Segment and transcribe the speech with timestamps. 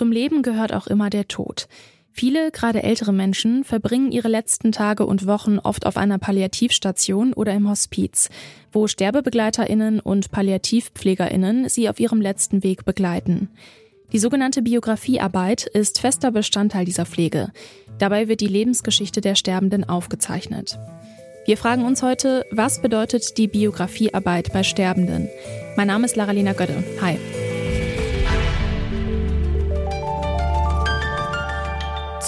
[0.00, 1.68] Zum Leben gehört auch immer der Tod.
[2.10, 7.52] Viele, gerade ältere Menschen, verbringen ihre letzten Tage und Wochen oft auf einer Palliativstation oder
[7.52, 8.30] im Hospiz,
[8.72, 13.50] wo Sterbebegleiterinnen und Palliativpflegerinnen sie auf ihrem letzten Weg begleiten.
[14.10, 17.52] Die sogenannte Biografiearbeit ist fester Bestandteil dieser Pflege.
[17.98, 20.78] Dabei wird die Lebensgeschichte der Sterbenden aufgezeichnet.
[21.44, 25.28] Wir fragen uns heute, was bedeutet die Biografiearbeit bei Sterbenden?
[25.76, 26.82] Mein Name ist Laralina Götte.
[27.02, 27.18] Hi.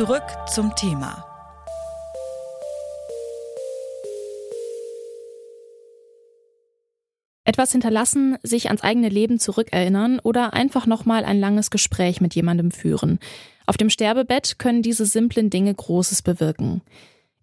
[0.00, 1.26] Zurück zum Thema.
[7.44, 12.70] Etwas hinterlassen, sich ans eigene Leben zurückerinnern oder einfach nochmal ein langes Gespräch mit jemandem
[12.70, 13.18] führen.
[13.66, 16.80] Auf dem Sterbebett können diese simplen Dinge Großes bewirken.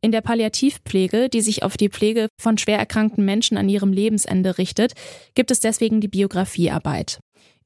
[0.02, 4.58] In der Palliativpflege, die sich auf die Pflege von schwer erkrankten Menschen an ihrem Lebensende
[4.58, 4.94] richtet,
[5.36, 7.20] gibt es deswegen die Biografiearbeit.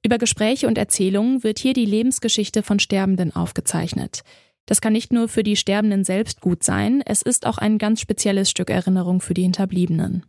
[0.04, 4.24] Über Gespräche und Erzählungen wird hier die Lebensgeschichte von Sterbenden aufgezeichnet.
[4.66, 8.02] Das kann nicht nur für die Sterbenden selbst gut sein, es ist auch ein ganz
[8.02, 10.26] spezielles Stück Erinnerung für die Hinterbliebenen.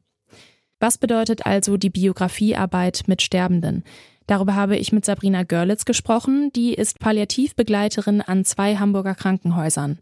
[0.80, 3.84] Was bedeutet also die Biografiearbeit mit Sterbenden?
[4.26, 9.98] Darüber habe ich mit Sabrina Görlitz gesprochen, die ist Palliativbegleiterin an zwei Hamburger Krankenhäusern.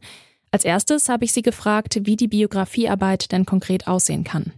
[0.51, 4.53] Als erstes habe ich sie gefragt, wie die Biografiearbeit denn konkret aussehen kann.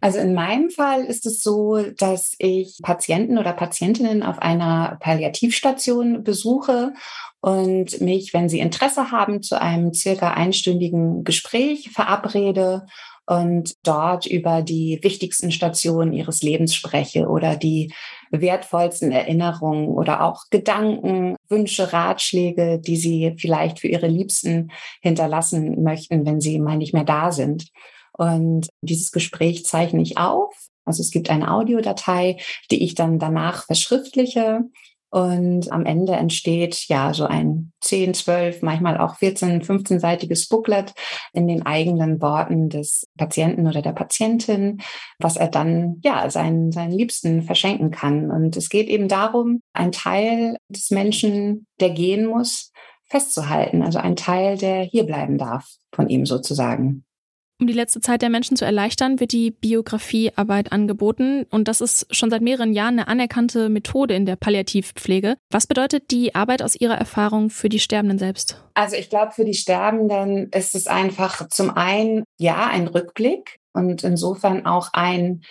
[0.00, 6.22] Also in meinem Fall ist es so, dass ich Patienten oder Patientinnen auf einer Palliativstation
[6.22, 6.92] besuche
[7.40, 12.86] und mich, wenn sie Interesse haben, zu einem circa einstündigen Gespräch verabrede
[13.26, 17.92] und dort über die wichtigsten Stationen ihres Lebens spreche oder die
[18.30, 26.24] wertvollsten Erinnerungen oder auch Gedanken, Wünsche, Ratschläge, die sie vielleicht für ihre Liebsten hinterlassen möchten,
[26.24, 27.68] wenn sie mal nicht mehr da sind.
[28.16, 30.54] Und dieses Gespräch zeichne ich auf.
[30.84, 32.38] Also es gibt eine Audiodatei,
[32.70, 34.64] die ich dann danach verschriftliche
[35.16, 40.92] und am Ende entsteht ja so ein 10, 12, manchmal auch 14, 15-seitiges Booklet
[41.32, 44.82] in den eigenen Worten des Patienten oder der Patientin,
[45.18, 48.30] was er dann ja seinen, seinen Liebsten verschenken kann.
[48.30, 52.70] Und es geht eben darum, ein Teil des Menschen, der gehen muss,
[53.04, 53.82] festzuhalten.
[53.82, 57.05] Also ein Teil, der hier bleiben darf von ihm sozusagen.
[57.58, 62.14] Um die letzte Zeit der Menschen zu erleichtern, wird die Biografiearbeit angeboten und das ist
[62.14, 65.36] schon seit mehreren Jahren eine anerkannte Methode in der Palliativpflege.
[65.50, 68.62] Was bedeutet die Arbeit aus Ihrer Erfahrung für die Sterbenden selbst?
[68.74, 74.04] Also ich glaube, für die Sterbenden ist es einfach zum einen ja ein Rückblick und
[74.04, 75.42] insofern auch ein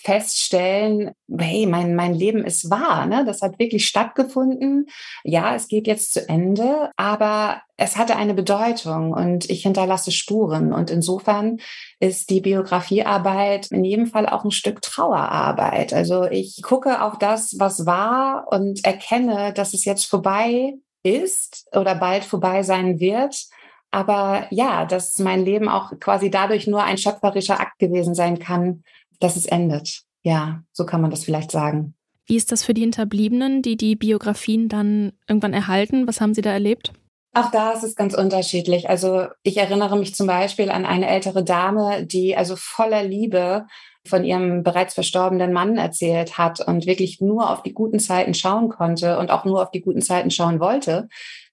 [0.00, 3.24] feststellen, hey, mein, mein Leben ist wahr, ne?
[3.24, 4.86] das hat wirklich stattgefunden.
[5.24, 10.72] Ja, es geht jetzt zu Ende, aber es hatte eine Bedeutung und ich hinterlasse Spuren.
[10.72, 11.58] Und insofern
[11.98, 15.92] ist die Biografiearbeit in jedem Fall auch ein Stück Trauerarbeit.
[15.92, 21.94] Also ich gucke auf das, was war und erkenne, dass es jetzt vorbei ist oder
[21.96, 23.46] bald vorbei sein wird.
[23.90, 28.84] Aber ja, dass mein Leben auch quasi dadurch nur ein schöpferischer Akt gewesen sein kann,
[29.20, 30.02] dass es endet.
[30.22, 31.94] Ja, so kann man das vielleicht sagen.
[32.26, 36.06] Wie ist das für die Hinterbliebenen, die die Biografien dann irgendwann erhalten?
[36.06, 36.92] Was haben Sie da erlebt?
[37.34, 38.88] Auch da ist es ganz unterschiedlich.
[38.90, 43.66] Also ich erinnere mich zum Beispiel an eine ältere Dame, die also voller Liebe
[44.06, 48.68] von ihrem bereits verstorbenen Mann erzählt hat und wirklich nur auf die guten Zeiten schauen
[48.68, 51.08] konnte und auch nur auf die guten Zeiten schauen wollte.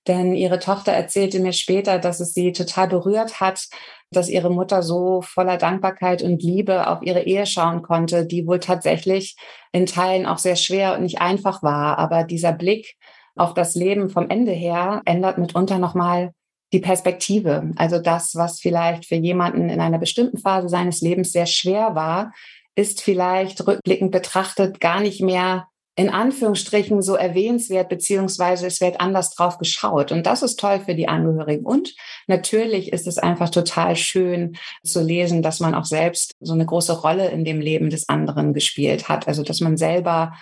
[0.08, 3.68] Denn ihre Tochter erzählte mir später, dass es sie total berührt hat,
[4.12, 8.60] dass ihre Mutter so voller Dankbarkeit und Liebe auf ihre Ehe schauen konnte, die wohl
[8.60, 9.36] tatsächlich
[9.72, 11.98] in Teilen auch sehr schwer und nicht einfach war.
[11.98, 12.96] Aber dieser Blick
[13.36, 16.32] auf das Leben vom Ende her ändert mitunter nochmal
[16.72, 17.72] die Perspektive.
[17.76, 22.32] Also das, was vielleicht für jemanden in einer bestimmten Phase seines Lebens sehr schwer war,
[22.76, 29.34] ist vielleicht rückblickend betrachtet gar nicht mehr in Anführungsstrichen so erwähnenswert, beziehungsweise es wird anders
[29.34, 30.12] drauf geschaut.
[30.12, 31.66] Und das ist toll für die Angehörigen.
[31.66, 31.96] Und
[32.28, 37.02] natürlich ist es einfach total schön zu lesen, dass man auch selbst so eine große
[37.02, 39.28] Rolle in dem Leben des anderen gespielt hat.
[39.28, 40.34] Also, dass man selber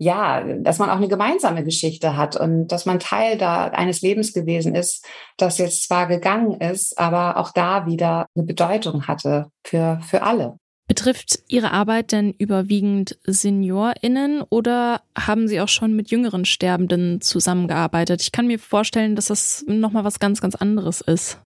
[0.00, 4.32] ja, dass man auch eine gemeinsame Geschichte hat und dass man Teil da eines Lebens
[4.32, 5.04] gewesen ist,
[5.36, 10.58] das jetzt zwar gegangen ist, aber auch da wieder eine Bedeutung hatte für, für alle.
[10.88, 18.22] Betrifft Ihre Arbeit denn überwiegend SeniorInnen oder haben Sie auch schon mit jüngeren Sterbenden zusammengearbeitet?
[18.22, 21.38] Ich kann mir vorstellen, dass das nochmal was ganz, ganz anderes ist.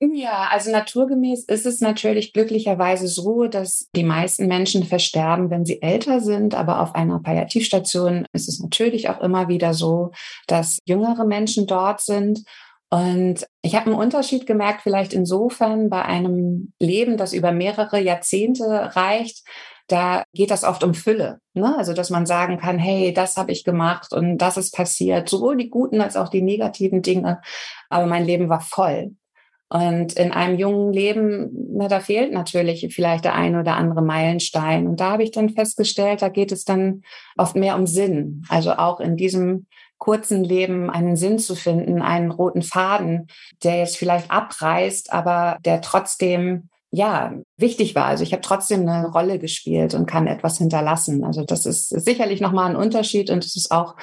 [0.00, 5.80] Ja, also naturgemäß ist es natürlich glücklicherweise so, dass die meisten Menschen versterben, wenn sie
[5.80, 6.54] älter sind.
[6.54, 10.10] Aber auf einer Palliativstation ist es natürlich auch immer wieder so,
[10.46, 12.44] dass jüngere Menschen dort sind.
[12.94, 18.94] Und ich habe einen Unterschied gemerkt, vielleicht insofern bei einem Leben, das über mehrere Jahrzehnte
[18.94, 19.44] reicht,
[19.88, 21.40] da geht das oft um Fülle.
[21.54, 21.76] Ne?
[21.76, 25.56] Also, dass man sagen kann, hey, das habe ich gemacht und das ist passiert, sowohl
[25.56, 27.40] die guten als auch die negativen Dinge.
[27.88, 29.16] Aber mein Leben war voll.
[29.68, 34.86] Und in einem jungen Leben, na, da fehlt natürlich vielleicht der ein oder andere Meilenstein.
[34.86, 37.02] Und da habe ich dann festgestellt, da geht es dann
[37.36, 38.44] oft mehr um Sinn.
[38.48, 39.66] Also auch in diesem
[40.04, 43.28] kurzen Leben einen Sinn zu finden, einen roten Faden,
[43.62, 48.04] der jetzt vielleicht abreißt, aber der trotzdem ja, wichtig war.
[48.04, 51.24] Also ich habe trotzdem eine Rolle gespielt und kann etwas hinterlassen.
[51.24, 53.96] Also das ist sicherlich nochmal ein Unterschied und es ist auch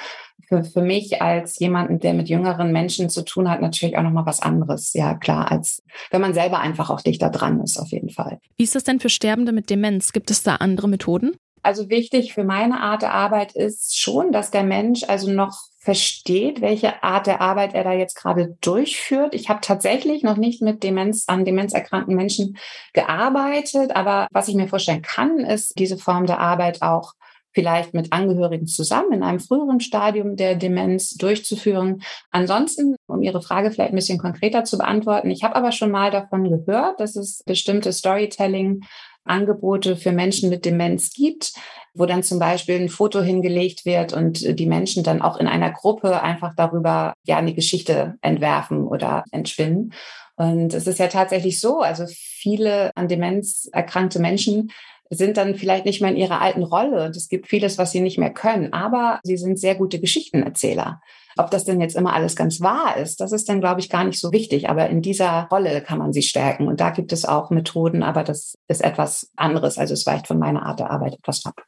[0.48, 4.26] für, für mich als jemanden, der mit jüngeren Menschen zu tun hat, natürlich auch nochmal
[4.26, 4.92] was anderes.
[4.92, 8.40] Ja, klar, als wenn man selber einfach auch dichter dran ist, auf jeden Fall.
[8.58, 10.12] Wie ist das denn für Sterbende mit Demenz?
[10.12, 11.36] Gibt es da andere Methoden?
[11.62, 16.60] Also wichtig für meine Art der Arbeit ist schon, dass der Mensch also noch versteht,
[16.60, 19.34] welche Art der Arbeit er da jetzt gerade durchführt.
[19.34, 22.56] Ich habe tatsächlich noch nicht mit Demenz an demenzerkrankten Menschen
[22.92, 27.14] gearbeitet, aber was ich mir vorstellen kann, ist diese Form der Arbeit auch
[27.52, 32.02] vielleicht mit Angehörigen zusammen in einem früheren Stadium der Demenz durchzuführen.
[32.30, 36.12] Ansonsten, um Ihre Frage vielleicht ein bisschen konkreter zu beantworten, ich habe aber schon mal
[36.12, 38.84] davon gehört, dass es bestimmte Storytelling
[39.24, 41.52] Angebote für Menschen mit Demenz gibt,
[41.94, 45.70] wo dann zum Beispiel ein Foto hingelegt wird und die Menschen dann auch in einer
[45.70, 49.92] Gruppe einfach darüber ja eine Geschichte entwerfen oder entspinnen.
[50.36, 54.72] Und es ist ja tatsächlich so, also viele an Demenz erkrankte Menschen
[55.10, 58.00] sind dann vielleicht nicht mehr in ihrer alten Rolle und es gibt vieles, was sie
[58.00, 61.02] nicht mehr können, aber sie sind sehr gute Geschichtenerzähler.
[61.36, 64.04] Ob das denn jetzt immer alles ganz wahr ist, das ist dann, glaube ich, gar
[64.04, 64.68] nicht so wichtig.
[64.68, 66.68] Aber in dieser Rolle kann man sie stärken.
[66.68, 69.78] Und da gibt es auch Methoden, aber das ist etwas anderes.
[69.78, 71.62] Also es weicht von meiner Art der Arbeit etwas ab.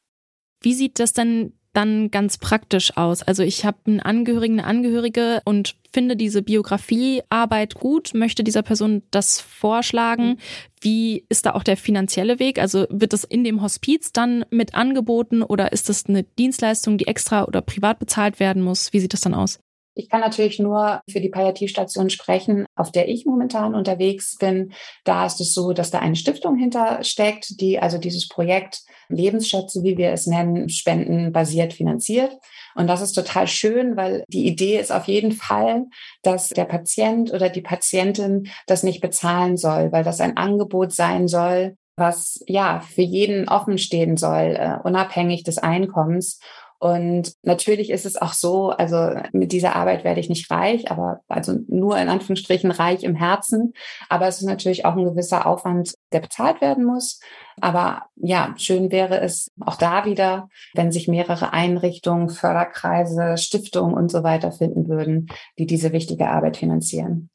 [0.64, 3.22] Wie sieht das denn dann ganz praktisch aus?
[3.22, 9.02] Also ich habe einen Angehörigen, eine Angehörige und finde diese Biografiearbeit gut, möchte dieser Person
[9.10, 10.38] das vorschlagen.
[10.80, 12.58] Wie ist da auch der finanzielle Weg?
[12.58, 17.06] Also wird das in dem Hospiz dann mit angeboten oder ist das eine Dienstleistung, die
[17.06, 18.92] extra oder privat bezahlt werden muss?
[18.92, 19.58] Wie sieht das dann aus?
[19.94, 24.72] Ich kann natürlich nur für die Palliativstation sprechen, auf der ich momentan unterwegs bin.
[25.04, 29.96] Da ist es so, dass da eine Stiftung hintersteckt, die also dieses Projekt Lebensschätze, wie
[29.96, 32.32] wir es nennen, spendenbasiert finanziert.
[32.74, 35.84] Und das ist total schön, weil die Idee ist auf jeden Fall,
[36.22, 41.28] dass der Patient oder die Patientin das nicht bezahlen soll, weil das ein Angebot sein
[41.28, 46.40] soll, was ja für jeden offen stehen soll, uh, unabhängig des Einkommens.
[46.84, 51.22] Und natürlich ist es auch so, also mit dieser Arbeit werde ich nicht reich, aber
[51.28, 53.72] also nur in Anführungsstrichen reich im Herzen.
[54.10, 57.20] Aber es ist natürlich auch ein gewisser Aufwand, der bezahlt werden muss.
[57.58, 64.10] Aber ja, schön wäre es auch da wieder, wenn sich mehrere Einrichtungen, Förderkreise, Stiftungen und
[64.10, 65.28] so weiter finden würden,
[65.58, 67.30] die diese wichtige Arbeit finanzieren.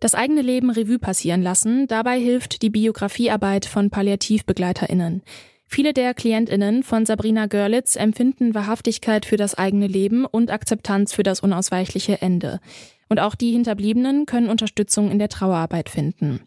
[0.00, 5.22] Das eigene Leben Revue passieren lassen, dabei hilft die Biografiearbeit von PalliativbegleiterInnen.
[5.66, 11.22] Viele der KlientInnen von Sabrina Görlitz empfinden Wahrhaftigkeit für das eigene Leben und Akzeptanz für
[11.22, 12.60] das unausweichliche Ende.
[13.08, 16.40] Und auch die Hinterbliebenen können Unterstützung in der Trauerarbeit finden.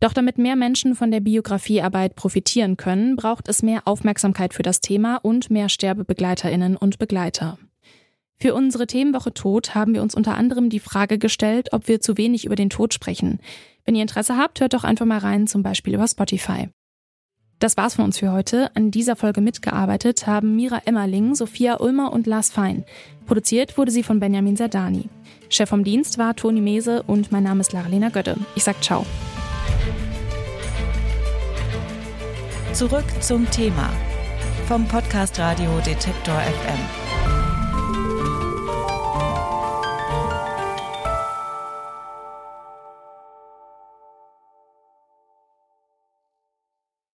[0.00, 4.80] Doch damit mehr Menschen von der Biografiearbeit profitieren können, braucht es mehr Aufmerksamkeit für das
[4.80, 7.58] Thema und mehr Sterbebegleiterinnen und Begleiter.
[8.40, 12.16] Für unsere Themenwoche Tod haben wir uns unter anderem die Frage gestellt, ob wir zu
[12.16, 13.40] wenig über den Tod sprechen.
[13.84, 16.68] Wenn ihr Interesse habt, hört doch einfach mal rein, zum Beispiel über Spotify.
[17.60, 18.74] Das war's von uns für heute.
[18.74, 22.84] An dieser Folge mitgearbeitet haben Mira Emmerling, Sophia Ulmer und Lars Fein.
[23.26, 25.08] Produziert wurde sie von Benjamin Sardani.
[25.48, 28.36] Chef vom Dienst war Toni Mese und mein Name ist Laralena Götte.
[28.54, 29.06] Ich sag ciao.
[32.72, 33.90] Zurück zum Thema
[34.66, 37.03] vom Podcast Radio Detektor FM.